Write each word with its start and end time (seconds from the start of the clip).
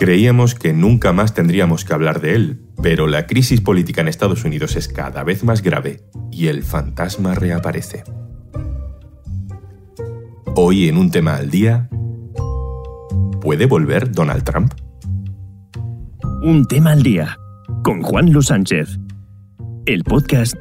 Creíamos 0.00 0.54
que 0.54 0.72
nunca 0.72 1.12
más 1.12 1.34
tendríamos 1.34 1.84
que 1.84 1.92
hablar 1.92 2.22
de 2.22 2.34
él, 2.34 2.62
pero 2.82 3.06
la 3.06 3.26
crisis 3.26 3.60
política 3.60 4.00
en 4.00 4.08
Estados 4.08 4.46
Unidos 4.46 4.74
es 4.74 4.88
cada 4.88 5.22
vez 5.24 5.44
más 5.44 5.60
grave 5.60 6.00
y 6.32 6.46
el 6.46 6.62
fantasma 6.62 7.34
reaparece. 7.34 8.04
Hoy 10.56 10.88
en 10.88 10.96
un 10.96 11.10
tema 11.10 11.34
al 11.36 11.50
día, 11.50 11.90
¿puede 13.42 13.66
volver 13.66 14.10
Donald 14.10 14.42
Trump? 14.42 14.72
Un 16.42 16.64
tema 16.66 16.92
al 16.92 17.02
día 17.02 17.36
con 17.84 18.00
Juan 18.00 18.32
Luis 18.32 18.46
Sánchez, 18.46 18.98
el 19.84 20.02
podcast 20.04 20.54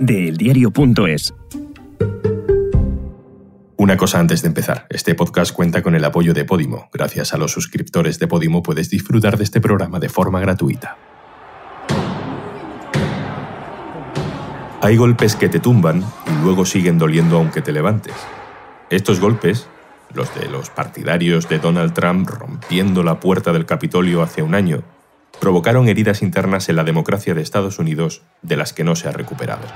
de 0.00 0.26
eldiario.es. 0.26 1.32
Una 3.82 3.96
cosa 3.96 4.20
antes 4.20 4.42
de 4.42 4.46
empezar, 4.46 4.86
este 4.90 5.16
podcast 5.16 5.52
cuenta 5.52 5.82
con 5.82 5.96
el 5.96 6.04
apoyo 6.04 6.34
de 6.34 6.44
Podimo. 6.44 6.88
Gracias 6.92 7.34
a 7.34 7.36
los 7.36 7.50
suscriptores 7.50 8.20
de 8.20 8.28
Podimo 8.28 8.62
puedes 8.62 8.88
disfrutar 8.90 9.36
de 9.36 9.42
este 9.42 9.60
programa 9.60 9.98
de 9.98 10.08
forma 10.08 10.38
gratuita. 10.38 10.96
Hay 14.80 14.96
golpes 14.96 15.34
que 15.34 15.48
te 15.48 15.58
tumban 15.58 16.04
y 16.28 16.44
luego 16.44 16.64
siguen 16.64 16.96
doliendo 16.96 17.38
aunque 17.38 17.60
te 17.60 17.72
levantes. 17.72 18.14
Estos 18.88 19.18
golpes, 19.18 19.66
los 20.14 20.32
de 20.36 20.48
los 20.48 20.70
partidarios 20.70 21.48
de 21.48 21.58
Donald 21.58 21.92
Trump 21.92 22.30
rompiendo 22.30 23.02
la 23.02 23.18
puerta 23.18 23.52
del 23.52 23.66
Capitolio 23.66 24.22
hace 24.22 24.42
un 24.42 24.54
año, 24.54 24.84
provocaron 25.40 25.88
heridas 25.88 26.22
internas 26.22 26.68
en 26.68 26.76
la 26.76 26.84
democracia 26.84 27.34
de 27.34 27.42
Estados 27.42 27.80
Unidos 27.80 28.22
de 28.42 28.56
las 28.56 28.72
que 28.72 28.84
no 28.84 28.94
se 28.94 29.08
ha 29.08 29.12
recuperado. 29.12 29.66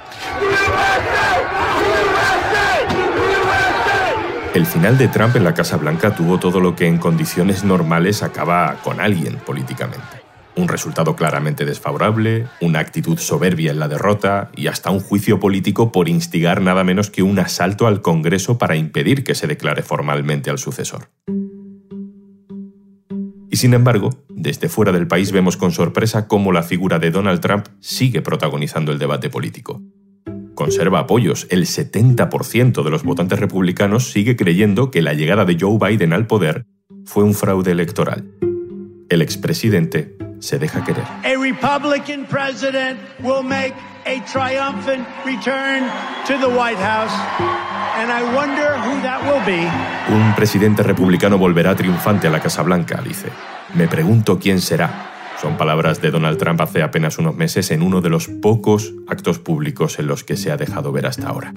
El 4.57 4.65
final 4.65 4.97
de 4.97 5.09
Trump 5.09 5.37
en 5.37 5.45
la 5.45 5.53
Casa 5.53 5.77
Blanca 5.77 6.15
tuvo 6.15 6.39
todo 6.39 6.61
lo 6.61 6.75
que 6.75 6.87
en 6.87 6.97
condiciones 6.97 7.63
normales 7.63 8.23
acaba 8.23 8.79
con 8.83 9.03
alguien 9.03 9.37
políticamente. 9.37 10.23
Un 10.55 10.67
resultado 10.67 11.15
claramente 11.15 11.67
desfavorable, 11.67 12.47
una 12.63 12.79
actitud 12.79 13.19
soberbia 13.19 13.71
en 13.71 13.79
la 13.79 13.87
derrota 13.87 14.51
y 14.57 14.69
hasta 14.69 14.91
un 14.91 15.01
juicio 15.01 15.39
político 15.39 15.93
por 15.93 16.09
instigar 16.09 16.63
nada 16.63 16.85
menos 16.85 17.11
que 17.11 17.23
un 17.23 17.39
asalto 17.39 17.87
al 17.87 18.01
Congreso 18.01 18.57
para 18.57 18.77
impedir 18.77 19.25
que 19.25 19.35
se 19.35 19.47
declare 19.47 19.83
formalmente 19.83 20.49
al 20.49 20.57
sucesor. 20.57 21.11
Y 23.51 23.57
sin 23.57 23.75
embargo, 23.75 24.25
desde 24.31 24.71
fuera 24.71 24.91
del 24.91 25.07
país 25.07 25.33
vemos 25.33 25.59
con 25.59 25.71
sorpresa 25.71 26.29
cómo 26.29 26.51
la 26.51 26.63
figura 26.63 26.99
de 26.99 27.11
Donald 27.11 27.41
Trump 27.41 27.67
sigue 27.81 28.23
protagonizando 28.23 28.91
el 28.91 28.99
debate 28.99 29.29
político 29.29 29.83
conserva 30.57 30.99
apoyos. 30.99 31.47
El 31.51 31.67
70% 31.67 32.83
de 32.83 32.91
los 32.91 33.05
votantes 33.05 33.39
republicanos 33.39 34.11
sigue 34.11 34.35
creyendo 34.35 34.91
que 34.91 35.03
la 35.03 35.13
llegada 35.13 35.45
de 35.45 35.57
Joe 35.61 35.79
Biden 35.79 36.13
al 36.13 36.27
poder 36.27 36.67
fue 37.05 37.23
un 37.23 37.35
fraude 37.35 37.71
electoral. 37.71 38.25
El 39.09 39.23
expresidente 39.23 40.17
se 40.41 40.59
deja 40.59 40.83
querer. 40.83 41.05
Un 50.11 50.35
presidente 50.35 50.83
republicano 50.83 51.39
volverá 51.39 51.75
triunfante 51.75 52.27
a 52.27 52.31
la 52.31 52.41
Casa 52.41 52.63
Blanca, 52.63 53.01
dice. 53.03 53.29
Me 53.75 53.89
pregunto 53.89 54.39
quién 54.39 54.61
será. 54.61 55.16
Son 55.41 55.59
palabras 55.59 56.01
de 56.01 56.11
Donald 56.11 56.39
Trump 56.39 56.61
hace 56.63 56.83
apenas 56.83 57.19
unos 57.19 57.37
meses 57.37 57.71
en 57.71 57.83
uno 57.83 58.01
de 58.01 58.09
los 58.09 58.29
pocos 58.29 58.95
actos 59.07 59.39
públicos 59.39 59.99
en 59.99 60.07
los 60.07 60.25
que 60.25 60.37
se 60.37 60.51
ha 60.51 60.57
dejado 60.57 60.93
ver 60.93 61.07
hasta 61.07 61.29
ahora. 61.29 61.53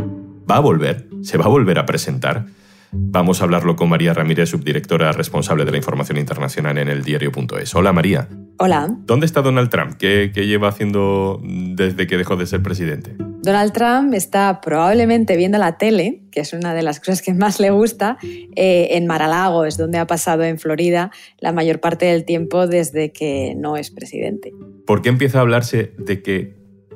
¿Va 0.49 0.57
a 0.57 0.59
volver? 0.59 1.07
¿Se 1.21 1.37
va 1.37 1.45
a 1.45 1.49
volver 1.49 1.79
a 1.79 1.85
presentar? 1.85 2.47
Vamos 2.91 3.39
a 3.39 3.45
hablarlo 3.45 3.75
con 3.75 3.87
María 3.87 4.13
Ramírez, 4.13 4.49
subdirectora 4.49 5.11
responsable 5.11 5.63
de 5.63 5.71
la 5.71 5.77
información 5.77 6.17
internacional 6.17 6.77
en 6.77 6.89
el 6.89 7.03
diario.es. 7.03 7.73
Hola 7.75 7.93
María. 7.93 8.27
Hola. 8.57 8.89
¿Dónde 9.05 9.25
está 9.25 9.41
Donald 9.41 9.69
Trump? 9.69 9.93
¿Qué, 9.97 10.31
lleva 10.35 10.67
haciendo 10.67 11.39
desde 11.43 12.07
que 12.07 12.17
dejó 12.17 12.35
de 12.35 12.47
ser 12.47 12.61
presidente? 12.61 13.15
Donald 13.41 13.71
Trump 13.71 14.13
está 14.13 14.59
probablemente 14.61 15.37
viendo 15.37 15.57
la 15.57 15.77
tele, 15.77 16.21
que 16.31 16.41
es 16.41 16.51
una 16.51 16.73
de 16.73 16.83
las 16.83 16.99
cosas 16.99 17.21
que 17.21 17.33
más 17.33 17.59
le 17.59 17.71
gusta, 17.71 18.17
eh, 18.21 18.89
en 18.91 19.07
Mar-a-Lago, 19.07 19.65
es 19.65 19.77
donde 19.77 19.97
ha 19.97 20.05
pasado 20.07 20.43
en 20.43 20.59
Florida 20.59 21.11
la 21.39 21.53
mayor 21.53 21.79
parte 21.79 22.05
del 22.05 22.25
tiempo 22.25 22.67
desde 22.67 23.11
que 23.11 23.55
no 23.55 23.77
es 23.77 23.91
presidente. 23.91 24.51
¿Por 24.85 25.01
qué 25.01 25.09
empieza 25.09 25.37
a 25.37 25.41
hablarse 25.41 25.93
de 25.97 26.21
que 26.21 26.53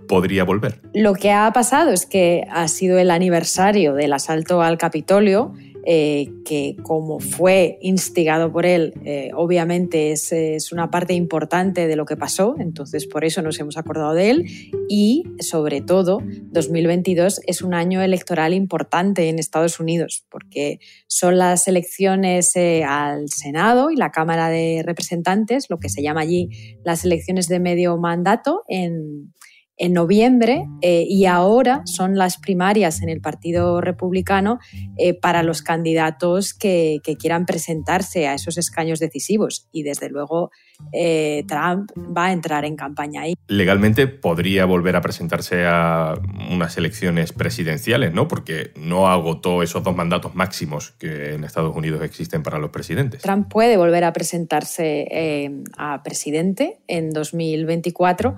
podría 0.07 0.43
volver? 0.43 0.81
Lo 0.93 1.13
que 1.13 1.31
ha 1.31 1.51
pasado 1.53 1.91
es 1.91 2.05
que 2.05 2.45
ha 2.51 2.67
sido 2.67 2.99
el 2.99 3.09
aniversario 3.09 3.93
del 3.93 4.11
asalto 4.11 4.61
al 4.61 4.77
Capitolio 4.77 5.53
eh, 5.85 6.31
que 6.45 6.75
como 6.83 7.19
fue 7.19 7.77
instigado 7.81 8.51
por 8.51 8.65
él, 8.65 8.93
eh, 9.05 9.31
obviamente 9.35 10.11
es, 10.11 10.31
es, 10.31 10.71
una 10.71 10.89
parte 10.89 11.13
importante 11.13 11.87
de 11.87 11.95
lo 11.95 12.05
que 12.05 12.15
pasó, 12.15 12.55
entonces 12.59 13.05
por 13.05 13.25
eso 13.25 13.41
nos 13.41 13.59
hemos 13.59 13.77
acordado 13.77 14.13
de 14.13 14.29
él. 14.29 14.45
Y 14.89 15.23
sobre 15.39 15.81
todo 15.81 16.21
2022 16.51 17.41
es 17.47 17.61
un 17.61 17.73
año 17.73 18.01
electoral 18.01 18.53
importante 18.53 19.29
en 19.29 19.39
Estados 19.39 19.79
Unidos 19.79 20.25
porque 20.29 20.79
son 21.07 21.37
las 21.37 21.67
elecciones 21.67 22.55
eh, 22.55 22.83
al 22.83 23.29
Senado 23.29 23.91
y 23.91 23.95
la 23.95 24.11
Cámara 24.11 24.49
de 24.49 24.83
Representantes, 24.85 25.69
lo 25.69 25.79
que 25.79 25.89
se 25.89 26.01
llama 26.01 26.21
allí 26.21 26.49
las 26.83 27.05
elecciones 27.05 27.47
de 27.47 27.59
medio 27.59 27.97
mandato 27.97 28.63
en 28.67 29.33
en 29.77 29.93
noviembre 29.93 30.67
eh, 30.81 31.05
y 31.07 31.25
ahora 31.25 31.81
son 31.85 32.15
las 32.15 32.37
primarias 32.37 33.01
en 33.01 33.09
el 33.09 33.21
Partido 33.21 33.81
Republicano 33.81 34.59
eh, 34.97 35.13
para 35.13 35.41
los 35.41 35.61
candidatos 35.61 36.53
que, 36.53 37.01
quieran 37.19 37.45
presentarse 37.45 38.27
a 38.27 38.33
esos 38.33 38.57
escaños 38.57 38.99
decisivos. 38.99 39.67
Y 39.71 39.83
desde 39.83 40.09
luego 40.09 40.51
eh, 40.93 41.43
Trump 41.47 41.91
va 41.95 42.25
a 42.25 42.31
entrar 42.33 42.65
en 42.65 42.75
campaña 42.75 43.21
ahí. 43.21 43.35
Legalmente 43.47 44.07
podría 44.07 44.65
volver 44.65 44.95
a 44.95 45.01
presentarse 45.01 45.65
a 45.65 46.15
unas 46.49 46.75
elecciones 46.77 47.33
presidenciales, 47.33 48.13
¿no? 48.13 48.27
Porque 48.27 48.71
no 48.75 49.07
agotó 49.07 49.63
esos 49.63 49.83
dos 49.83 49.95
mandatos 49.95 50.33
máximos 50.33 50.91
que 50.99 51.35
en 51.35 51.43
Estados 51.43 51.75
Unidos 51.75 52.01
existen 52.03 52.41
para 52.41 52.57
los 52.57 52.71
presidentes. 52.71 53.21
Trump 53.21 53.47
puede 53.47 53.77
volver 53.77 54.03
a 54.03 54.11
presentarse 54.11 55.63
a 55.77 56.01
presidente 56.03 56.79
en 56.87 57.11
2024 57.11 58.35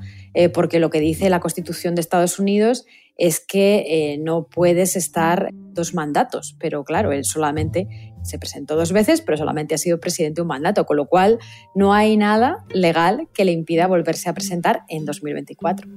porque 0.53 0.79
lo 0.79 0.89
que 0.89 0.99
dice 0.99 1.24
la 1.29 1.39
Constitución 1.39 1.95
de 1.95 2.01
Estados 2.01 2.39
Unidos 2.39 2.85
es 3.17 3.39
que 3.39 3.85
eh, 3.87 4.17
no 4.17 4.47
puedes 4.47 4.95
estar 4.95 5.49
dos 5.53 5.93
mandatos, 5.93 6.55
pero 6.59 6.83
claro, 6.83 7.11
él 7.11 7.23
solamente 7.23 8.13
se 8.23 8.39
presentó 8.39 8.75
dos 8.75 8.91
veces, 8.91 9.21
pero 9.21 9.37
solamente 9.37 9.75
ha 9.75 9.77
sido 9.77 9.99
presidente 9.99 10.41
un 10.41 10.47
mandato, 10.47 10.85
con 10.85 10.97
lo 10.97 11.05
cual 11.07 11.39
no 11.75 11.93
hay 11.93 12.17
nada 12.17 12.65
legal 12.73 13.29
que 13.33 13.45
le 13.45 13.51
impida 13.51 13.87
volverse 13.87 14.29
a 14.29 14.33
presentar 14.33 14.83
en 14.89 15.05
2024. 15.05 15.87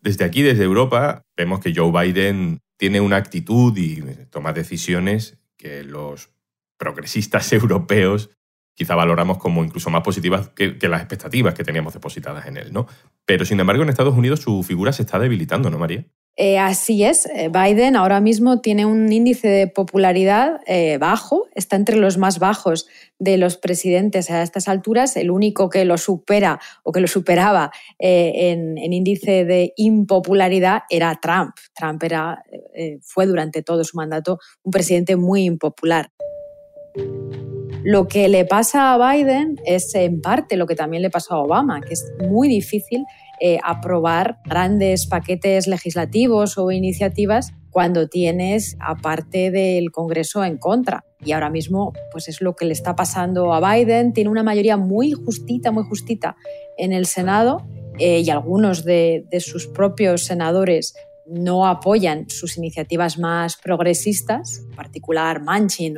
Desde 0.00 0.24
aquí, 0.24 0.42
desde 0.42 0.64
Europa, 0.64 1.22
vemos 1.36 1.60
que 1.60 1.72
Joe 1.74 1.90
Biden 1.90 2.60
tiene 2.76 3.00
una 3.00 3.16
actitud 3.16 3.76
y 3.76 4.02
toma 4.30 4.52
decisiones 4.52 5.38
que 5.56 5.82
los 5.82 6.30
progresistas 6.76 7.52
europeos 7.54 8.30
quizá 8.74 8.94
valoramos 8.94 9.38
como 9.38 9.64
incluso 9.64 9.90
más 9.90 10.02
positivas 10.02 10.48
que, 10.48 10.76
las 10.88 11.00
expectativas 11.00 11.54
que 11.54 11.64
teníamos 11.64 11.94
depositadas 11.94 12.46
en 12.46 12.56
él, 12.56 12.72
¿no? 12.72 12.86
Pero 13.24 13.44
sin 13.44 13.60
embargo 13.60 13.82
en 13.82 13.88
Estados 13.88 14.16
Unidos 14.16 14.40
su 14.40 14.62
figura 14.62 14.92
se 14.92 15.02
está 15.02 15.18
debilitando, 15.18 15.70
¿no, 15.70 15.78
María? 15.78 16.04
Eh, 16.36 16.58
así 16.58 17.04
es, 17.04 17.26
eh, 17.26 17.48
Biden 17.48 17.94
ahora 17.94 18.20
mismo 18.20 18.60
tiene 18.60 18.86
un 18.86 19.12
índice 19.12 19.46
de 19.46 19.68
popularidad 19.68 20.60
eh, 20.66 20.98
bajo, 20.98 21.46
está 21.54 21.76
entre 21.76 21.94
los 21.94 22.18
más 22.18 22.40
bajos 22.40 22.88
de 23.20 23.36
los 23.36 23.56
presidentes 23.56 24.30
a 24.30 24.42
estas 24.42 24.66
alturas, 24.66 25.16
el 25.16 25.30
único 25.30 25.68
que 25.68 25.84
lo 25.84 25.96
supera 25.96 26.58
o 26.82 26.90
que 26.90 27.00
lo 27.00 27.06
superaba 27.06 27.70
en, 28.00 28.76
en, 28.78 28.92
índice 28.92 29.44
de 29.44 29.74
impopularidad 29.76 30.82
era 30.90 31.16
Trump. 31.22 31.54
Trump 31.72 32.02
era, 32.02 32.42
fue 33.00 33.26
durante 33.26 33.62
todo 33.62 33.84
su 33.84 33.96
mandato 33.96 34.40
un 34.64 34.72
presidente 34.72 35.14
muy 35.14 35.44
impopular. 35.44 36.10
Lo 37.84 38.08
que 38.08 38.30
le 38.30 38.46
pasa 38.46 38.94
a 38.94 39.12
Biden 39.12 39.60
es 39.66 39.94
en 39.94 40.22
parte 40.22 40.56
lo 40.56 40.66
que 40.66 40.74
también 40.74 41.02
le 41.02 41.10
pasó 41.10 41.34
a 41.34 41.42
Obama, 41.42 41.82
que 41.82 41.92
es 41.92 42.10
muy 42.30 42.48
difícil 42.48 43.04
eh, 43.40 43.58
aprobar 43.62 44.38
grandes 44.46 45.06
paquetes 45.06 45.66
legislativos 45.66 46.56
o 46.56 46.70
iniciativas 46.70 47.52
cuando 47.68 48.08
tienes 48.08 48.78
aparte 48.80 49.50
del 49.50 49.90
Congreso 49.90 50.42
en 50.44 50.56
contra. 50.56 51.04
Y 51.22 51.32
ahora 51.32 51.50
mismo, 51.50 51.92
pues 52.10 52.28
es 52.28 52.40
lo 52.40 52.56
que 52.56 52.64
le 52.64 52.72
está 52.72 52.96
pasando 52.96 53.52
a 53.52 53.60
Biden. 53.74 54.14
Tiene 54.14 54.30
una 54.30 54.42
mayoría 54.42 54.78
muy 54.78 55.12
justita, 55.12 55.70
muy 55.70 55.84
justita 55.84 56.36
en 56.78 56.94
el 56.94 57.04
Senado 57.04 57.66
eh, 57.98 58.20
y 58.20 58.30
algunos 58.30 58.86
de, 58.86 59.26
de 59.30 59.40
sus 59.40 59.66
propios 59.66 60.24
senadores 60.24 60.94
no 61.26 61.66
apoyan 61.66 62.28
sus 62.28 62.56
iniciativas 62.56 63.18
más 63.18 63.56
progresistas, 63.56 64.58
en 64.58 64.76
particular 64.76 65.42
Manchin, 65.42 65.96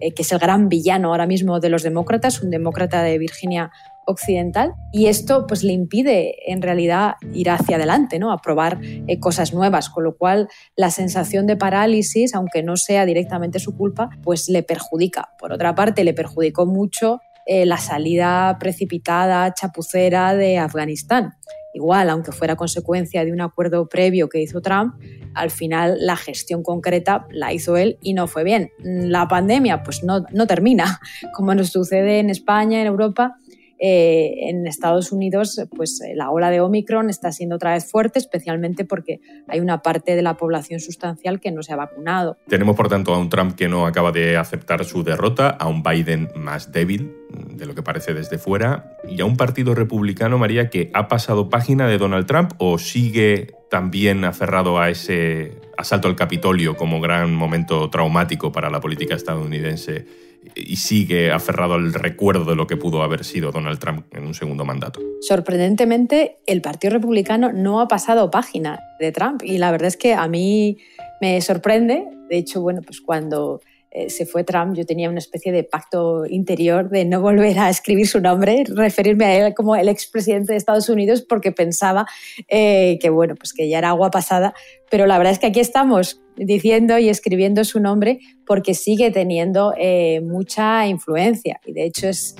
eh, 0.00 0.12
que 0.12 0.22
es 0.22 0.32
el 0.32 0.38
gran 0.38 0.68
villano 0.68 1.08
ahora 1.08 1.26
mismo 1.26 1.60
de 1.60 1.68
los 1.68 1.82
demócratas, 1.82 2.42
un 2.42 2.50
demócrata 2.50 3.02
de 3.02 3.18
Virginia 3.18 3.70
Occidental, 4.08 4.74
y 4.92 5.06
esto 5.06 5.46
pues 5.48 5.64
le 5.64 5.72
impide 5.72 6.52
en 6.52 6.62
realidad 6.62 7.14
ir 7.32 7.50
hacia 7.50 7.76
adelante, 7.76 8.18
¿no? 8.18 8.30
aprobar 8.30 8.78
eh, 8.82 9.18
cosas 9.18 9.52
nuevas, 9.52 9.90
con 9.90 10.04
lo 10.04 10.16
cual 10.16 10.48
la 10.76 10.90
sensación 10.90 11.46
de 11.46 11.56
parálisis, 11.56 12.34
aunque 12.34 12.62
no 12.62 12.76
sea 12.76 13.04
directamente 13.04 13.58
su 13.58 13.76
culpa, 13.76 14.10
pues 14.22 14.48
le 14.48 14.62
perjudica. 14.62 15.30
Por 15.38 15.52
otra 15.52 15.74
parte, 15.74 16.04
le 16.04 16.14
perjudicó 16.14 16.66
mucho 16.66 17.20
eh, 17.46 17.64
la 17.64 17.78
salida 17.78 18.56
precipitada, 18.58 19.54
chapucera 19.54 20.34
de 20.34 20.58
Afganistán. 20.58 21.34
Igual, 21.76 22.08
aunque 22.08 22.32
fuera 22.32 22.56
consecuencia 22.56 23.22
de 23.22 23.32
un 23.32 23.42
acuerdo 23.42 23.86
previo 23.86 24.30
que 24.30 24.40
hizo 24.40 24.62
Trump, 24.62 24.94
al 25.34 25.50
final 25.50 25.98
la 26.00 26.16
gestión 26.16 26.62
concreta 26.62 27.26
la 27.30 27.52
hizo 27.52 27.76
él 27.76 27.98
y 28.00 28.14
no 28.14 28.28
fue 28.28 28.44
bien. 28.44 28.70
La 28.78 29.28
pandemia 29.28 29.82
pues 29.82 30.02
no, 30.02 30.24
no 30.32 30.46
termina, 30.46 31.00
como 31.34 31.54
nos 31.54 31.68
sucede 31.68 32.18
en 32.18 32.30
España, 32.30 32.80
en 32.80 32.86
Europa, 32.86 33.36
eh, 33.78 34.48
en 34.48 34.66
Estados 34.66 35.12
Unidos, 35.12 35.60
pues 35.76 36.00
eh, 36.00 36.14
la 36.14 36.30
ola 36.30 36.50
de 36.50 36.60
Omicron 36.60 37.10
está 37.10 37.32
siendo 37.32 37.56
otra 37.56 37.74
vez 37.74 37.90
fuerte, 37.90 38.18
especialmente 38.18 38.84
porque 38.84 39.20
hay 39.48 39.60
una 39.60 39.82
parte 39.82 40.16
de 40.16 40.22
la 40.22 40.36
población 40.36 40.80
sustancial 40.80 41.40
que 41.40 41.50
no 41.50 41.62
se 41.62 41.72
ha 41.72 41.76
vacunado. 41.76 42.38
Tenemos, 42.48 42.76
por 42.76 42.88
tanto, 42.88 43.12
a 43.12 43.18
un 43.18 43.28
Trump 43.28 43.54
que 43.54 43.68
no 43.68 43.86
acaba 43.86 44.12
de 44.12 44.36
aceptar 44.36 44.84
su 44.84 45.02
derrota, 45.02 45.48
a 45.48 45.66
un 45.66 45.82
Biden 45.82 46.28
más 46.36 46.72
débil, 46.72 47.12
de 47.50 47.66
lo 47.66 47.74
que 47.74 47.82
parece 47.82 48.14
desde 48.14 48.38
fuera, 48.38 48.96
y 49.08 49.20
a 49.20 49.24
un 49.24 49.36
partido 49.36 49.74
republicano, 49.74 50.38
María, 50.38 50.70
que 50.70 50.90
ha 50.94 51.08
pasado 51.08 51.50
página 51.50 51.86
de 51.86 51.98
Donald 51.98 52.26
Trump 52.26 52.52
o 52.58 52.78
sigue 52.78 53.54
también 53.70 54.24
aferrado 54.24 54.78
a 54.78 54.90
ese 54.90 55.52
asalto 55.76 56.08
al 56.08 56.16
Capitolio 56.16 56.76
como 56.76 57.00
gran 57.00 57.34
momento 57.34 57.90
traumático 57.90 58.52
para 58.52 58.70
la 58.70 58.80
política 58.80 59.14
estadounidense 59.14 60.06
y 60.54 60.76
sigue 60.76 61.30
aferrado 61.30 61.74
al 61.74 61.92
recuerdo 61.92 62.44
de 62.44 62.56
lo 62.56 62.66
que 62.66 62.76
pudo 62.76 63.02
haber 63.02 63.24
sido 63.24 63.50
Donald 63.50 63.78
Trump 63.78 64.06
en 64.14 64.26
un 64.26 64.34
segundo 64.34 64.64
mandato. 64.64 65.00
Sorprendentemente, 65.20 66.38
el 66.46 66.62
Partido 66.62 66.94
Republicano 66.94 67.52
no 67.52 67.80
ha 67.80 67.88
pasado 67.88 68.30
página 68.30 68.80
de 69.00 69.12
Trump 69.12 69.42
y 69.42 69.58
la 69.58 69.70
verdad 69.70 69.88
es 69.88 69.96
que 69.96 70.14
a 70.14 70.28
mí 70.28 70.78
me 71.20 71.40
sorprende. 71.40 72.04
De 72.28 72.38
hecho, 72.38 72.60
bueno, 72.60 72.82
pues 72.82 73.00
cuando 73.00 73.60
eh, 73.96 74.10
se 74.10 74.26
fue 74.26 74.44
Trump, 74.44 74.76
yo 74.76 74.84
tenía 74.84 75.08
una 75.08 75.20
especie 75.20 75.52
de 75.52 75.64
pacto 75.64 76.26
interior 76.26 76.90
de 76.90 77.06
no 77.06 77.22
volver 77.22 77.58
a 77.58 77.70
escribir 77.70 78.06
su 78.06 78.20
nombre, 78.20 78.64
referirme 78.68 79.24
a 79.24 79.46
él 79.46 79.54
como 79.54 79.74
el 79.74 79.88
expresidente 79.88 80.52
de 80.52 80.58
Estados 80.58 80.90
Unidos, 80.90 81.22
porque 81.22 81.50
pensaba 81.50 82.04
eh, 82.48 82.98
que, 83.00 83.08
bueno, 83.08 83.36
pues 83.36 83.54
que 83.54 83.70
ya 83.70 83.78
era 83.78 83.88
agua 83.88 84.10
pasada. 84.10 84.52
Pero 84.90 85.06
la 85.06 85.18
verdad 85.18 85.32
es 85.32 85.38
que 85.38 85.46
aquí 85.46 85.60
estamos 85.60 86.20
diciendo 86.36 86.98
y 86.98 87.08
escribiendo 87.08 87.64
su 87.64 87.80
nombre 87.80 88.20
porque 88.46 88.74
sigue 88.74 89.10
teniendo 89.10 89.72
eh, 89.78 90.20
mucha 90.20 90.86
influencia. 90.86 91.60
Y 91.64 91.72
de 91.72 91.84
hecho 91.84 92.08
es 92.08 92.36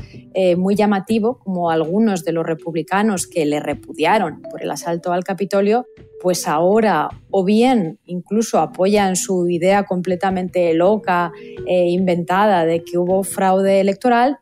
muy 0.58 0.74
llamativo 0.74 1.38
como 1.38 1.70
algunos 1.70 2.24
de 2.24 2.32
los 2.32 2.44
republicanos 2.44 3.26
que 3.26 3.46
le 3.46 3.58
repudiaron 3.58 4.42
por 4.42 4.62
el 4.62 4.70
asalto 4.70 5.12
al 5.12 5.24
Capitolio 5.24 5.86
pues 6.20 6.48
ahora 6.48 7.08
o 7.30 7.44
bien 7.44 7.98
incluso 8.06 8.58
apoyan 8.58 9.16
su 9.16 9.48
idea 9.48 9.84
completamente 9.84 10.72
loca 10.74 11.32
e 11.66 11.90
inventada 11.90 12.64
de 12.64 12.82
que 12.82 12.98
hubo 12.98 13.22
fraude 13.22 13.80
electoral, 13.80 14.38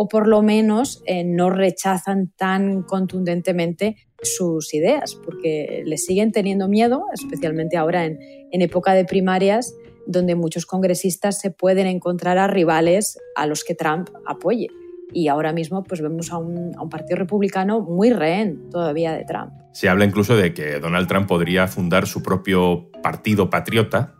o 0.00 0.06
por 0.06 0.28
lo 0.28 0.42
menos 0.42 1.02
eh, 1.06 1.24
no 1.24 1.50
rechazan 1.50 2.30
tan 2.36 2.84
contundentemente 2.84 3.96
sus 4.22 4.72
ideas, 4.72 5.16
porque 5.16 5.82
le 5.84 5.98
siguen 5.98 6.30
teniendo 6.30 6.68
miedo, 6.68 7.06
especialmente 7.12 7.76
ahora 7.76 8.04
en, 8.04 8.16
época 8.52 8.94
de 8.94 9.04
primarias, 9.04 9.74
donde 10.06 10.36
muchos 10.36 10.66
congresistas 10.66 11.40
se 11.40 11.50
pueden 11.50 11.88
encontrar 11.88 12.38
a 12.38 12.46
rivales 12.46 13.18
a 13.34 13.46
los 13.46 13.64
que 13.64 13.74
Trump 13.74 14.08
apoye 14.24 14.68
y 15.12 15.26
ahora 15.26 15.52
mismo 15.52 15.82
pues 15.82 16.00
vemos 16.00 16.30
a 16.30 16.38
un, 16.38 16.76
partido 16.90 17.16
republicano 17.16 17.80
muy 17.80 18.10
rehén 18.10 18.70
todavía 18.70 19.12
de 19.14 19.24
Trump. 19.24 19.50
Se 19.72 19.88
habla 19.88 20.04
incluso 20.04 20.36
de 20.36 20.54
que 20.54 20.78
Donald 20.78 21.08
Trump 21.08 21.26
podría 21.26 21.66
fundar 21.66 22.06
su 22.06 22.22
propio 22.22 22.88
partido 23.02 23.50
patriota, 23.50 24.14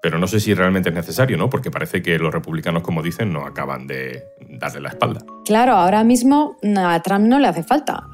pero 0.00 0.18
no 0.18 0.26
sé 0.26 0.40
si 0.40 0.54
realmente 0.54 0.88
es 0.88 0.94
necesario, 0.94 1.36
¿no? 1.36 1.50
Porque 1.50 1.70
parece 1.70 2.02
que 2.02 2.18
los 2.18 2.32
republicanos, 2.32 2.82
como 2.82 3.02
dicen, 3.02 3.32
no 3.32 3.44
acaban 3.46 3.86
de 3.86 4.24
darle 4.40 4.80
la 4.80 4.88
espalda. 4.88 5.24
Claro, 5.44 5.74
ahora 5.74 6.04
mismo 6.04 6.56
a 6.76 7.00
Trump 7.02 7.26
no 7.26 7.38
le 7.38 7.48
hace 7.48 7.62
falta 7.62 8.08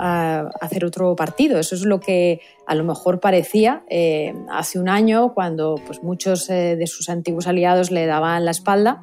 hacer 0.60 0.84
otro 0.84 1.14
partido. 1.14 1.58
Eso 1.58 1.74
es 1.74 1.82
lo 1.82 2.00
que 2.00 2.40
a 2.66 2.74
lo 2.74 2.84
mejor 2.84 3.20
parecía 3.20 3.84
eh, 3.88 4.34
hace 4.50 4.78
un 4.78 4.88
año, 4.88 5.32
cuando 5.32 5.76
pues, 5.86 6.02
muchos 6.02 6.50
eh, 6.50 6.76
de 6.76 6.86
sus 6.86 7.08
antiguos 7.08 7.46
aliados 7.46 7.90
le 7.90 8.06
daban 8.06 8.44
la 8.44 8.50
espalda 8.50 9.02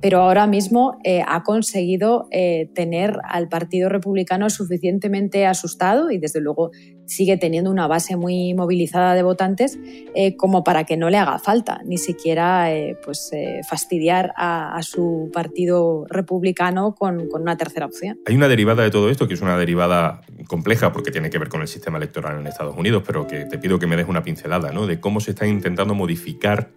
pero 0.00 0.20
ahora 0.20 0.46
mismo 0.46 0.98
eh, 1.02 1.22
ha 1.26 1.42
conseguido 1.42 2.28
eh, 2.30 2.70
tener 2.74 3.18
al 3.24 3.48
Partido 3.48 3.88
Republicano 3.88 4.48
suficientemente 4.48 5.46
asustado 5.46 6.10
y 6.10 6.18
desde 6.18 6.40
luego 6.40 6.70
sigue 7.06 7.36
teniendo 7.36 7.70
una 7.70 7.86
base 7.88 8.16
muy 8.16 8.54
movilizada 8.54 9.14
de 9.14 9.22
votantes 9.22 9.78
eh, 10.14 10.36
como 10.36 10.62
para 10.62 10.84
que 10.84 10.96
no 10.96 11.10
le 11.10 11.16
haga 11.16 11.38
falta 11.38 11.80
ni 11.84 11.96
siquiera 11.96 12.68
pues, 13.04 13.30
fastidiar 13.68 14.32
a, 14.36 14.78
su 14.82 15.30
Partido 15.32 16.04
Republicano 16.08 16.94
con, 16.94 17.28
con, 17.28 17.42
una 17.42 17.56
tercera 17.56 17.86
opción. 17.86 18.18
Hay 18.26 18.36
una 18.36 18.48
derivada 18.48 18.82
de 18.82 18.90
todo 18.90 19.10
esto 19.10 19.26
que 19.26 19.34
es 19.34 19.40
una 19.40 19.56
derivada 19.56 20.20
compleja 20.46 20.92
porque 20.92 21.10
tiene 21.10 21.30
que 21.30 21.38
ver 21.38 21.48
con 21.48 21.62
el 21.62 21.68
sistema 21.68 21.96
electoral 21.96 22.38
en 22.38 22.46
Estados 22.46 22.76
Unidos, 22.76 23.02
pero 23.06 23.26
que 23.26 23.46
te 23.46 23.58
pido 23.58 23.78
que 23.78 23.86
me 23.86 23.96
des 23.96 24.06
una 24.06 24.22
pincelada 24.22 24.70
¿no? 24.70 24.86
de 24.86 25.00
cómo 25.00 25.20
se 25.20 25.30
están 25.30 25.48
intentando 25.48 25.94
modificar 25.94 26.70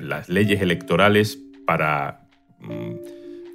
las 0.00 0.28
leyes 0.28 0.62
electorales 0.62 1.38
para 1.66 2.21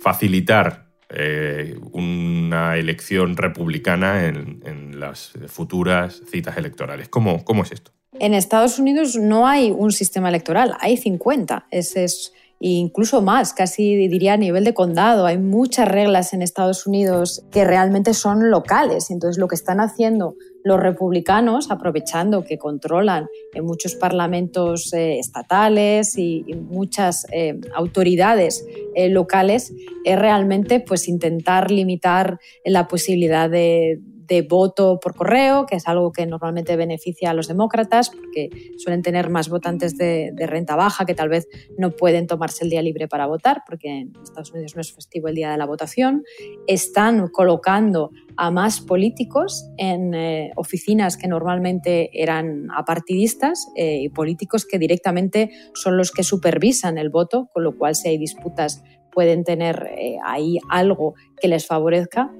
facilitar 0.01 0.88
eh, 1.09 1.75
una 1.94 2.77
elección 2.77 3.38
republicana 3.38 4.25
en, 4.25 5.00
las 5.00 5.33
futuras 5.48 6.24
citas 6.30 6.57
electorales. 6.57 7.07
¿Cómo, 7.07 7.45
¿Cómo, 7.45 7.62
es 7.62 7.71
esto? 7.71 7.92
En 8.19 8.33
Estados 8.33 8.80
Unidos 8.80 9.15
no 9.15 9.48
hay 9.48 9.69
un 9.69 9.92
sistema 9.92 10.30
electoral, 10.30 10.74
hay 10.80 10.98
50. 10.98 11.68
Ese 11.69 12.06
es 12.06 12.33
incluso 12.59 13.21
más, 13.21 13.54
casi 13.54 14.07
diría 14.07 14.33
a 14.33 14.38
nivel 14.38 14.63
de 14.63 14.74
condado. 14.74 15.25
Hay 15.25 15.38
muchas 15.38 15.88
reglas 15.88 16.33
en 16.33 16.42
Estados 16.42 16.88
Unidos 16.88 17.44
que 17.51 17.63
realmente 17.63 18.13
son 18.13 18.50
locales. 18.50 19.12
Entonces, 19.12 19.39
lo 19.39 19.48
que 19.48 19.56
están 19.56 19.80
haciendo 19.80 20.36
los 20.67 20.79
republicanos, 20.79 21.71
aprovechando 21.71 22.43
que 22.43 22.57
controlan 22.57 23.27
en 23.53 23.65
muchos 23.65 23.95
parlamentos 23.95 24.93
eh, 24.93 25.17
estatales 25.17 26.17
y, 26.17 26.43
muchas 26.69 27.25
eh, 27.31 27.59
autoridades 27.73 28.65
eh, 28.95 29.09
locales, 29.09 29.73
es 30.03 30.19
realmente 30.19 30.79
pues, 30.79 31.07
intentar 31.07 31.71
limitar 31.71 32.39
la 32.65 32.87
posibilidad 32.87 33.49
de 33.49 33.99
de 34.27 34.41
voto 34.41 35.00
por 35.00 35.15
correo, 35.15 35.65
que 35.65 35.75
es 35.75 35.88
algo 35.88 36.12
que 36.12 36.25
normalmente 36.25 36.75
beneficia 36.75 37.31
a 37.31 37.33
los 37.33 37.47
demócratas, 37.47 38.09
porque 38.09 38.50
suelen 38.77 39.01
tener 39.01 39.29
más 39.29 39.50
votantes 39.50 39.97
de, 39.97 40.33
renta 40.47 40.75
baja 40.75 41.06
que 41.06 41.13
tal 41.13 41.29
vez 41.29 41.47
no 41.77 41.91
pueden 41.91 42.27
tomarse 42.27 42.63
el 42.63 42.69
día 42.69 42.81
libre 42.81 43.07
para 43.07 43.25
votar, 43.25 43.63
porque 43.68 43.89
en 43.89 44.13
Estados 44.24 44.51
Unidos 44.51 44.75
no 44.75 44.81
es 44.81 44.93
festivo 44.93 45.27
el 45.27 45.36
día 45.36 45.51
de 45.51 45.57
la 45.57 45.65
votación. 45.65 46.24
Están 46.67 47.27
colocando 47.29 48.12
a 48.38 48.51
más 48.51 48.81
políticos 48.81 49.69
en 49.77 50.13
eh, 50.13 50.51
oficinas 50.55 51.17
que 51.17 51.27
normalmente 51.27 52.10
eran 52.13 52.67
apartidistas 52.75 53.67
eh, 53.75 54.01
y 54.01 54.10
políticos 54.10 54.65
que 54.65 54.77
directamente 54.77 55.51
son 55.74 55.98
los 55.98 56.12
que 56.12 56.24
supervisan 56.24 56.98
el 56.98 57.10
voto, 57.10 57.50
con 57.53 57.63
lo 57.63 57.77
cual 57.77 57.96
si 57.96 58.10
hay 58.10 58.17
disputas 58.17 58.84
pueden 59.12 59.43
tener 59.43 59.89
eh, 59.98 60.17
ahí 60.24 60.60
algo 60.69 61.15
que 61.41 61.48
les 61.48 61.65
favorezca 61.65 62.31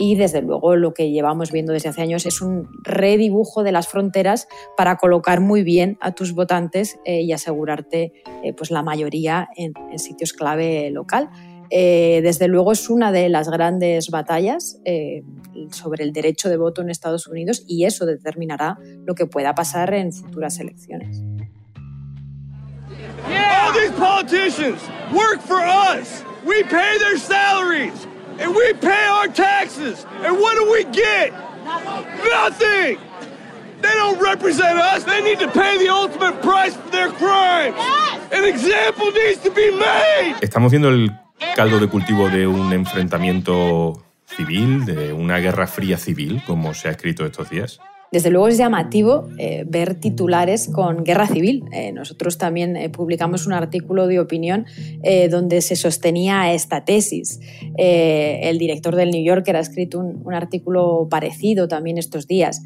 y 0.00 0.14
desde 0.14 0.40
luego 0.40 0.76
lo 0.76 0.94
que 0.94 1.10
llevamos 1.10 1.52
viendo 1.52 1.74
desde 1.74 1.90
hace 1.90 2.00
años 2.00 2.24
es 2.24 2.40
un 2.40 2.70
redibujo 2.82 3.62
de 3.62 3.70
las 3.70 3.86
fronteras 3.86 4.48
para 4.74 4.96
colocar 4.96 5.42
muy 5.42 5.62
bien 5.62 5.98
a 6.00 6.12
tus 6.12 6.32
votantes 6.32 6.98
eh, 7.04 7.20
y 7.20 7.32
asegurarte 7.32 8.14
eh, 8.42 8.54
pues 8.54 8.70
la 8.70 8.82
mayoría 8.82 9.50
en, 9.56 9.74
sitios 9.98 10.32
clave 10.32 10.88
local. 10.90 11.28
Eh, 11.68 12.20
desde 12.22 12.48
luego 12.48 12.72
es 12.72 12.88
una 12.88 13.12
de 13.12 13.28
las 13.28 13.50
grandes 13.50 14.08
batallas 14.08 14.80
sobre 15.70 16.02
el 16.02 16.14
derecho 16.14 16.48
de 16.48 16.56
voto 16.56 16.80
en 16.80 16.88
Estados 16.88 17.26
Unidos 17.26 17.62
y 17.68 17.84
eso 17.84 18.06
determinará 18.06 18.78
lo 19.04 19.14
que 19.14 19.26
pueda 19.26 19.54
pasar 19.54 19.92
en 19.92 20.14
futuras 20.14 20.58
elecciones. 20.60 21.22
All 23.28 23.72
these 23.74 23.92
politicians 23.92 24.80
work 25.12 25.42
for 25.42 25.60
us. 25.60 26.24
We 26.46 26.62
pay 26.62 26.96
their 26.98 27.18
salaries 27.18 27.99
and 28.40 28.54
we 28.54 28.72
pay 28.74 29.04
our 29.06 29.28
taxes. 29.28 30.06
And 30.24 30.38
what 30.40 30.56
do 30.56 30.70
we 30.72 30.84
get? 30.84 31.32
Nothing. 32.24 32.98
They 33.82 33.94
don't 33.94 34.20
represent 34.20 34.78
us. 34.78 35.04
They 35.04 35.22
need 35.22 35.38
to 35.38 35.48
pay 35.48 35.78
the 35.78 35.88
ultimate 35.88 36.42
price 36.42 36.74
for 36.74 36.90
their 36.90 37.10
crimes. 37.10 37.76
An 38.32 38.44
example 38.44 39.10
needs 39.12 39.40
to 39.42 39.50
be 39.50 39.70
made. 39.70 40.36
Estamos 40.40 40.70
viendo 40.70 40.88
el 40.88 41.10
caldo 41.56 41.78
de 41.78 41.88
cultivo 41.88 42.28
de 42.28 42.46
un 42.46 42.72
enfrentamiento 42.72 44.02
civil, 44.26 44.84
de 44.84 45.12
una 45.12 45.38
guerra 45.38 45.66
fría 45.66 45.96
civil, 45.96 46.42
como 46.46 46.74
se 46.74 46.88
ha 46.88 46.90
escrito 46.92 47.24
estos 47.24 47.50
días. 47.50 47.80
Desde 48.12 48.30
luego 48.30 48.48
es 48.48 48.58
llamativo 48.58 49.28
eh, 49.38 49.64
ver 49.68 49.94
titulares 49.94 50.68
con 50.68 51.04
guerra 51.04 51.28
civil. 51.28 51.64
Eh, 51.72 51.92
nosotros 51.92 52.38
también 52.38 52.76
eh, 52.76 52.90
publicamos 52.90 53.46
un 53.46 53.52
artículo 53.52 54.08
de 54.08 54.18
opinión 54.18 54.66
donde 55.30 55.60
se 55.60 55.76
sostenía 55.76 56.52
esta 56.52 56.84
tesis. 56.84 57.40
el 57.76 58.58
director 58.58 58.96
del 58.96 59.10
New 59.10 59.24
Yorker 59.24 59.56
ha 59.56 59.60
escrito 59.60 59.98
un, 59.98 60.34
artículo 60.34 61.08
parecido 61.10 61.68
también 61.68 61.98
estos 61.98 62.26
días. 62.26 62.62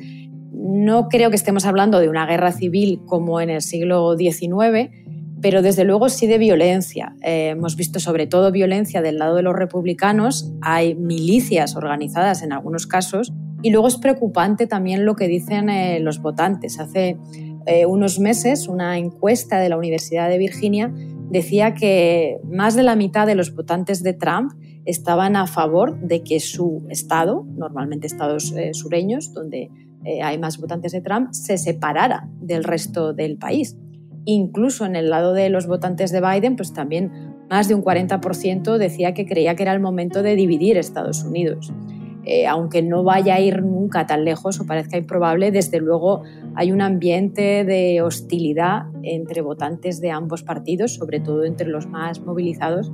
No 0.52 1.08
creo 1.08 1.30
que 1.30 1.36
estemos 1.36 1.64
hablando 1.64 2.00
de 2.00 2.08
una 2.08 2.26
guerra 2.26 2.52
civil 2.52 3.00
como 3.06 3.40
en 3.40 3.50
el 3.50 3.62
siglo 3.62 4.16
XIX, 4.16 4.90
pero 5.40 5.62
desde 5.62 5.84
luego 5.84 6.08
sí 6.08 6.26
de 6.26 6.38
violencia. 6.38 7.14
Hemos 7.22 7.76
visto 7.76 8.00
sobre 8.00 8.26
todo 8.26 8.50
violencia 8.52 9.02
del 9.02 9.18
lado 9.18 9.36
de 9.36 9.42
los 9.42 9.54
republicanos, 9.54 10.52
hay 10.60 10.94
milicias 10.94 11.76
organizadas 11.76 12.42
en 12.42 12.52
algunos 12.52 12.86
casos 12.86 13.32
y 13.64 13.70
luego 13.70 13.88
es 13.88 13.96
preocupante 13.96 14.66
también 14.66 15.06
lo 15.06 15.16
que 15.16 15.26
dicen 15.26 15.70
eh, 15.70 15.98
los 15.98 16.20
votantes. 16.20 16.78
Hace 16.78 17.16
eh, 17.64 17.86
unos 17.86 18.20
meses 18.20 18.68
una 18.68 18.98
encuesta 18.98 19.58
de 19.58 19.70
la 19.70 19.78
Universidad 19.78 20.28
de 20.28 20.36
Virginia 20.36 20.92
decía 21.30 21.72
que 21.72 22.36
más 22.44 22.74
de 22.74 22.82
la 22.82 22.94
mitad 22.94 23.26
de 23.26 23.34
los 23.34 23.54
votantes 23.54 24.02
de 24.02 24.12
Trump 24.12 24.52
estaban 24.84 25.34
a 25.34 25.46
favor 25.46 25.98
de 25.98 26.22
que 26.22 26.40
su 26.40 26.84
estado, 26.90 27.46
normalmente 27.56 28.06
estados 28.06 28.52
sureños, 28.72 29.32
donde 29.32 29.70
hay 30.22 30.36
más 30.36 30.58
votantes 30.60 30.92
de 30.92 31.00
Trump, 31.00 31.32
se 31.32 31.56
separara 31.56 32.28
del 32.42 32.64
resto 32.64 33.14
del 33.14 33.38
país. 33.38 33.78
Incluso 34.26 34.84
en 34.84 34.94
el 34.94 35.08
lado 35.08 35.32
de 35.32 35.48
los 35.48 35.66
votantes 35.66 36.12
de 36.12 36.20
Biden, 36.20 36.56
pues 36.56 36.74
también 36.74 37.34
más 37.48 37.68
de 37.68 37.74
un 37.74 37.82
40% 37.82 38.76
decía 38.76 39.14
que 39.14 39.24
creía 39.24 39.54
que 39.54 39.62
era 39.62 39.72
el 39.72 39.80
momento 39.80 40.22
de 40.22 40.36
dividir 40.36 40.76
Estados 40.76 41.24
Unidos. 41.24 41.72
Eh, 42.26 42.46
aunque 42.46 42.82
no 42.82 43.02
vaya 43.04 43.34
a 43.34 43.40
ir 43.40 43.62
nunca 43.62 44.06
tan 44.06 44.24
lejos 44.24 44.60
o 44.60 44.66
parezca 44.66 44.96
improbable, 44.96 45.50
desde 45.50 45.80
luego 45.80 46.22
hay 46.54 46.72
un 46.72 46.80
ambiente 46.80 47.64
de 47.64 48.00
hostilidad 48.02 48.86
entre 49.02 49.42
votantes 49.42 50.00
de 50.00 50.10
ambos 50.10 50.42
partidos, 50.42 50.94
sobre 50.94 51.20
todo 51.20 51.44
entre 51.44 51.68
los 51.68 51.86
más 51.86 52.20
movilizados, 52.20 52.92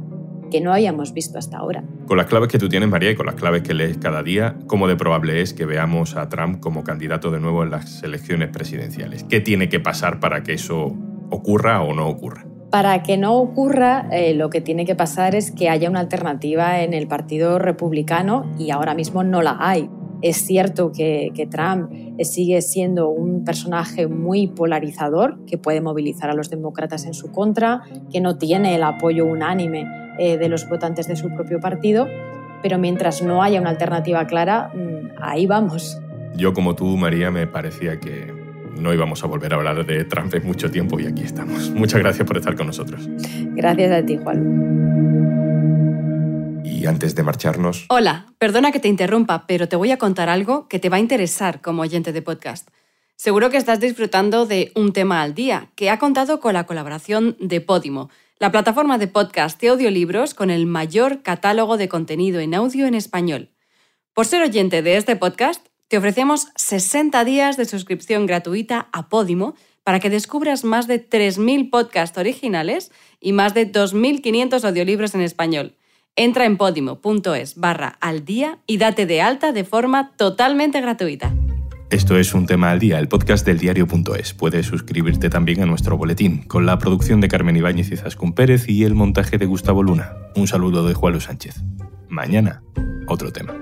que 0.51 0.61
no 0.61 0.73
habíamos 0.73 1.13
visto 1.15 1.39
hasta 1.39 1.59
ahora. 1.59 1.85
Con 2.07 2.17
las 2.17 2.27
claves 2.27 2.49
que 2.49 2.59
tú 2.59 2.69
tienes, 2.69 2.89
María, 2.89 3.13
y 3.13 3.15
con 3.15 3.27
las 3.27 3.37
claves 3.37 3.63
que 3.63 3.73
lees 3.73 3.99
cada 3.99 4.25
día, 4.25 4.57
¿cómo 4.67 4.89
de 4.89 4.97
probable 4.97 5.41
es 5.43 5.55
que 5.55 5.65
veamos 5.65 6.17
a 6.17 6.29
Trump 6.29 6.59
como 6.59 6.83
candidato 6.83 7.31
de 7.31 7.39
nuevo 7.39 7.63
en 7.63 7.71
las 7.71 8.03
elecciones 8.03 8.49
presidenciales? 8.49 9.23
¿Qué 9.23 9.41
tiene 9.41 9.69
que 9.69 9.79
pasar 9.79 10.19
para 10.19 10.43
que 10.43 10.55
eso 10.55 10.97
ocurra 11.31 11.81
o 11.83 11.95
no 11.95 12.09
ocurra. 12.09 12.45
Para 12.71 13.03
que 13.03 13.17
no 13.17 13.37
ocurra, 13.37 14.07
eh, 14.13 14.33
lo 14.35 14.49
que 14.49 14.61
tiene 14.61 14.87
que 14.87 14.95
pasar 14.95 15.35
es 15.35 15.51
que 15.51 15.69
haya 15.69 15.91
una 15.91 15.99
alternativa 15.99 16.83
en 16.83 16.95
el 16.95 17.09
Partido 17.09 17.59
Republicano 17.59 18.47
y 18.59 18.71
ahora 18.71 18.95
mismo 18.95 19.25
no 19.25 19.43
la 19.43 19.57
hay. 19.59 19.91
Es 20.23 20.45
cierto 20.47 20.93
que, 20.93 21.33
Trump 21.51 21.91
sigue 22.23 22.61
siendo 22.63 23.09
un 23.09 23.43
personaje 23.45 24.07
muy 24.07 24.47
polarizador, 24.47 25.45
que 25.47 25.59
puede 25.59 25.81
movilizar 25.81 26.31
a 26.31 26.35
los 26.35 26.51
demócratas 26.51 27.07
en 27.07 27.15
su 27.15 27.33
contra, 27.33 27.83
que 28.13 28.21
no 28.21 28.37
tiene 28.37 28.77
el 28.77 28.83
apoyo 28.83 29.25
unánime 29.25 29.87
eh, 30.19 30.37
de 30.37 30.49
los 30.49 30.69
votantes 30.69 31.09
de 31.09 31.17
su 31.17 31.31
propio 31.31 31.59
partido, 31.59 32.07
pero 32.63 32.79
mientras 32.79 33.23
no 33.23 33.43
haya 33.43 33.61
una 33.61 33.71
alternativa 33.71 34.27
clara, 34.27 34.71
mm, 34.75 35.23
ahí 35.23 35.47
vamos. 35.47 36.01
Yo 36.37 36.53
como 36.53 36.77
tú, 36.77 36.97
María, 36.97 37.31
me 37.31 37.47
parecía 37.47 37.99
que 37.99 38.40
no 38.77 38.93
íbamos 38.93 39.23
a 39.25 39.27
volver 39.27 39.53
a 39.53 39.57
hablar 39.57 39.85
de 39.87 40.05
Trump 40.05 40.35
en 40.35 40.47
mucho 40.47 40.71
tiempo 40.71 40.99
y 41.01 41.07
aquí 41.07 41.23
estamos. 41.23 41.71
Muchas 41.75 42.01
gracias 42.01 42.27
por 42.27 42.37
estar 42.37 42.57
con 42.57 42.67
nosotros. 42.67 43.09
Gracias 43.55 43.93
a 43.93 44.05
ti, 44.05 44.17
Juan. 44.17 45.61
Y 46.65 46.87
antes 46.87 47.15
de 47.15 47.23
marcharnos... 47.23 47.87
Hola, 47.89 48.27
perdona 48.39 48.73
que 48.73 48.81
te 48.81 48.89
interrumpa, 48.89 49.47
pero 49.47 49.69
te 49.69 49.77
voy 49.77 49.91
a 49.91 49.99
contar 49.99 50.29
algo 50.29 50.67
que 50.69 50.79
te 50.79 50.89
va 50.89 50.97
a 50.97 51.01
interesar 51.01 51.61
como 51.61 51.83
oyente 51.83 52.13
de 52.13 52.23
podcast. 52.23 52.71
Seguro 53.17 53.51
que 53.51 53.59
estás 53.59 53.81
disfrutando 53.81 54.47
de 54.47 54.73
Un 54.75 54.95
tema 54.95 55.21
al 55.21 55.35
día, 55.35 55.71
que 55.75 55.91
ha 55.91 55.99
contado 55.99 56.41
con 56.41 56.55
la 56.55 56.65
colaboración 56.65 57.37
de 57.39 57.61
Podimo, 57.61 58.09
la 58.39 58.51
plataforma 58.51 58.97
de 58.97 59.09
podcast 59.09 59.61
de 59.61 59.69
audiolibros 59.69 60.33
con 60.33 60.49
el 60.49 60.65
mayor 60.65 61.21
catálogo 61.23 61.77
de 61.77 61.89
contenido 61.91 62.41
en 62.41 62.55
audio 62.55 62.87
en 62.87 62.95
español. 62.95 63.51
Por 64.15 64.25
ser 64.25 64.41
oyente 64.41 64.81
de 64.81 64.97
este 64.97 65.17
podcast, 65.17 65.69
te 65.91 65.99
ofrecemos 65.99 66.47
60 66.55 67.25
días 67.25 67.57
de 67.57 67.65
suscripción 67.65 68.25
gratuita 68.25 68.87
a 68.93 69.09
Podimo 69.09 69.57
para 69.83 69.99
que 69.99 70.09
descubras 70.09 70.63
más 70.63 70.87
de 70.87 71.05
3.000 71.05 71.69
podcasts 71.69 72.17
originales 72.17 72.93
y 73.21 73.33
más 73.33 73.55
de 73.55 73.71
2.500 73.71 74.65
audiolibros 74.65 75.17
en 75.17 75.23
español. 75.23 75.75
Entra 76.15 76.45
en 76.45 76.59
podimo.es 76.59 77.57
barra 77.57 77.99
al 78.01 78.25
día 78.25 78.61
y 78.69 78.79
date 78.79 79.05
de 79.05 79.21
alta 79.21 79.51
de 79.51 79.65
forma 79.65 80.13
totalmente 80.17 80.81
gratuita. 80.81 81.35
Esto 81.91 82.17
es 82.17 82.35
Un 82.35 82.47
Tema 82.47 82.71
al 82.71 82.79
Día, 82.79 83.01
el 83.01 83.09
podcast 83.09 83.45
del 83.45 83.59
diario.es. 83.59 84.33
Puedes 84.35 84.67
suscribirte 84.67 85.29
también 85.29 85.61
a 85.61 85.67
nuestro 85.67 85.97
boletín, 85.97 86.45
con 86.45 86.67
la 86.67 86.79
producción 86.79 87.21
de 87.21 87.27
Carmen 87.27 87.57
Ibáñez 87.57 87.91
y 87.91 87.97
Zascún 87.97 88.33
Pérez 88.33 88.69
y 88.69 88.85
el 88.85 88.95
montaje 88.95 89.39
de 89.39 89.47
Gustavo 89.47 89.83
Luna. 89.83 90.13
Un 90.37 90.47
saludo 90.47 90.87
de 90.87 90.95
Juan 90.95 91.15
Luis 91.15 91.25
Sánchez. 91.25 91.57
Mañana, 92.09 92.63
otro 93.09 93.33
tema. 93.33 93.57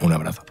Un 0.00 0.12
abrazo. 0.12 0.44